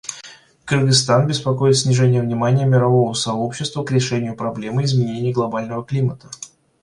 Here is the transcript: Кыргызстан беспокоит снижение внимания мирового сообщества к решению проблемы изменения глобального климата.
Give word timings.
Кыргызстан 0.65 1.27
беспокоит 1.27 1.77
снижение 1.77 2.23
внимания 2.23 2.65
мирового 2.65 3.13
сообщества 3.13 3.83
к 3.83 3.91
решению 3.91 4.35
проблемы 4.35 4.83
изменения 4.85 5.31
глобального 5.31 5.83
климата. 5.85 6.27